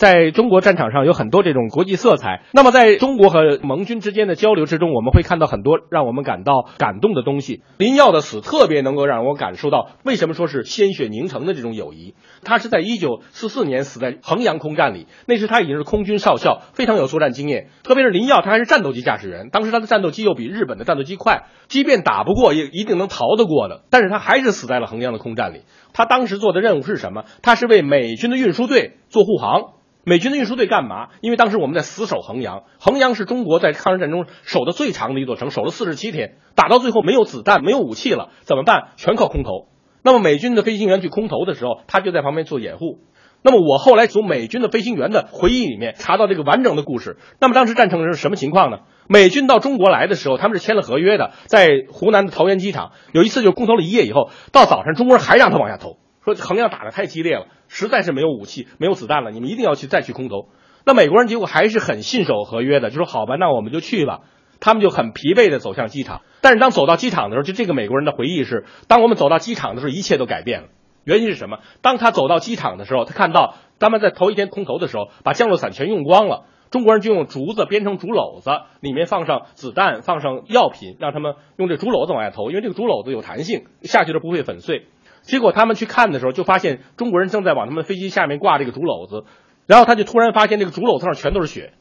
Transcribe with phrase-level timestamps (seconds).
[0.00, 2.40] 在中国战场上有很多这种国际色彩。
[2.54, 7.60] 那么在中国和盟军之间的交流之中，我们会看到很多让我们感到感动的东西。
[7.76, 12.14] 林耀的死特别能够让我感受到为什么说是鲜血凝成的这种友谊。
[12.42, 17.68] 他是在一九四四年死在衡阳空战里，那时他已经是空军少校，非常有作战经验。
[17.82, 23.82] 特别是林耀，他还是战斗机驾驶员，当时他的战斗机又比日本的战斗机快，即便打不过，也一定能逃得过的。
[23.90, 25.64] 但是他还是死在了衡阳的空战里。
[25.92, 27.24] 他当时做的任务是什么？
[27.42, 29.74] 他是为美军的运输队做护航。
[30.04, 31.08] 美军的运输队干嘛？
[31.20, 38.92] 因为当时我们在死守衡阳，衡阳是中国在抗日战争中守的最长的一座城，守了四十七天，打到最后没有子弹，没有武器了，怎么办？
[38.96, 39.68] 全靠空投。
[40.02, 43.00] 那么美军的飞行员去空投的时候，他就在旁边做掩护。
[43.42, 47.16] 那么我后来从美军的飞行员的回忆里面查到这个完整的故事。
[47.38, 48.78] 那么当时战争是什么情况呢？
[49.08, 55.98] 美军到中国来的时候，他们是签了合约的，在湖南的桃园机场，有一次就空投了一夜以后，到早上中国人还让他往下投。
[56.34, 60.48] 说衡阳打得太激烈了，实在是没有武器、没有子弹了，你们一定要去再去空投。
[60.84, 64.20] 那美国人结果还是很信守合约的，就说好吧，那我们就去吧。
[64.60, 66.20] 他们就很疲惫的走向机场。
[66.42, 70.68] 但是当走到机场的时候，就这个美国人的回忆是：当我们走到机场的时候，一切都改变了。
[71.04, 71.60] 原因是什么？
[71.80, 76.44] 当他走到机场的时候，他看到他们在头一天空投的时候，把降落伞全用光了。
[76.70, 84.86] 中国人就用竹子编成竹篓子，里面放上子弹，放上药品，让他们用这竹篓子往下投，因为这个竹篓子有弹性，下去了不会粉碎。
[85.22, 89.24] 结果他们去看的时候，就发现中国人正在往他们飞机下面挂这个竹篓子，
[89.66, 91.72] 然后他就突然发现这个竹篓子上全都是血，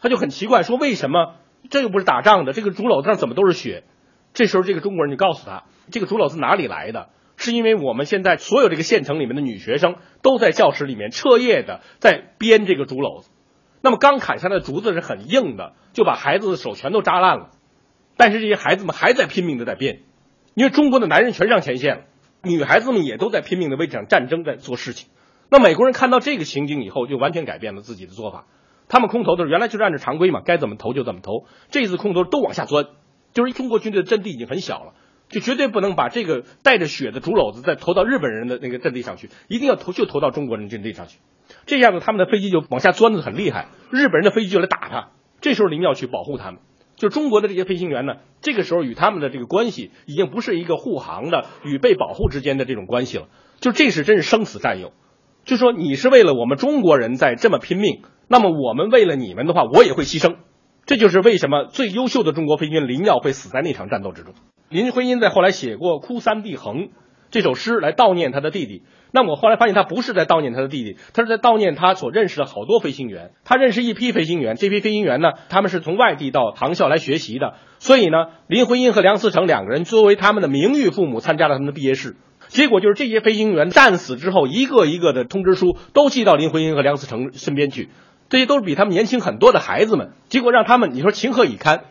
[0.00, 1.36] 他就很奇怪，说为什么
[1.70, 3.84] 这又不是打仗的，这个竹篓子上怎么都是血？
[4.32, 7.10] 这时候这个中国人就告诉他，这个竹篓子哪里来的？
[7.36, 13.30] 是因为我们现在所有这个县城里面的女学生都在教室里面彻夜的在编这个竹篓子，
[13.80, 17.50] 那么刚砍下来的竹子是很硬的，就把孩子的手全都扎烂了，
[18.16, 20.02] 但是这些孩子们还在拼命的在编，
[20.54, 22.02] 因为中国的男人全上前线了。
[22.44, 25.08] 女孩子们也都在拼命的为这场战争在做事情。
[25.50, 28.46] 那美国人看到这个情景以后，就完全改变了自己的做法。
[28.88, 31.46] 他们空投的时候，原来就是按照常规嘛，该怎么投就怎么投。
[31.70, 32.86] 这次空投都往下钻，
[33.32, 34.94] 就是中国军队的阵地已经很小了，
[35.28, 41.18] 就绝对不能把这个带着血的竹篓子再投到日本人的那个阵地上去，一定要投就投到中国人阵地上去。
[41.66, 45.08] 这样子，他们的飞机就往下钻的很厉害，日本人的飞机就来打他。
[45.40, 46.60] 这时候，您要去保护他们。
[46.96, 53.28] 就中国的这些飞行员呢，这个时候与他们的这个关系已经不是一个护航的与被保护之间的这种关系了，
[53.58, 54.92] 就这是真是生死战友。
[55.46, 60.36] 就说你是为了我们中国人在这么拼命，那么我们为了你们的话，我也会牺牲。
[60.84, 64.34] 这就是为什么最优秀的中国飞行员林耀会死在那场战斗之中。
[64.68, 66.76] 林徽因在后来写过《哭三弟恒》
[67.34, 68.84] 这首诗来悼念他的弟弟。
[69.10, 73.32] 那我后来发现，他不是在悼念他的弟弟，他是在悼念他所认识的好多飞行员。
[73.44, 77.54] 他认识一批飞行员，这批飞行员呢，他们是从外地到航校来学习的。
[77.80, 82.14] 所以呢，林徽因和梁思成两个人作为他们的名誉父母，参加了他们的毕业式。
[82.46, 87.88] 结果就是这些飞行员战死之后，一个一个的通知书都寄到林徽因和梁思成身边去。
[88.28, 90.12] 这些都是比他们年轻很多的孩子们。
[90.28, 91.82] 结果让他们，你说情何以堪？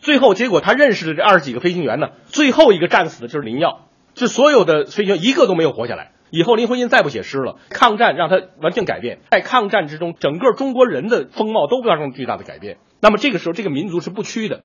[0.00, 3.87] 最后结果，他认识的这二十几个飞行员呢，最后一个战死的就是林耀，
[4.18, 6.12] 是所有的飞行员一个都没有活下来。
[6.30, 12.76] 以后林徽因再不写诗了，抗战让他完全改变，在抗战之中，整个中国人的风貌都发生巨大的改变。
[13.00, 14.56] 那么这个时候，这个民族是不屈的。